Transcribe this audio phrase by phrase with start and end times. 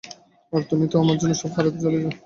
[0.53, 2.05] আর তুমি আমার জন্য সব হারাতে চলেছ?